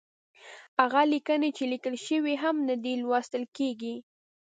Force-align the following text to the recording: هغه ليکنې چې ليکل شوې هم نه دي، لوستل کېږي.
هغه 0.79 1.01
ليکنې 1.13 1.49
چې 1.57 1.63
ليکل 1.71 1.95
شوې 2.07 2.33
هم 2.43 2.55
نه 2.69 2.75
دي، 2.83 2.93
لوستل 3.01 3.43
کېږي. 3.57 3.95